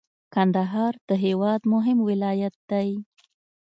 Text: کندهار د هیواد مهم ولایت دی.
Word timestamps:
کندهار 0.33 0.93
د 1.09 1.11
هیواد 1.25 1.61
مهم 1.73 1.97
ولایت 2.09 2.55
دی. 2.71 2.89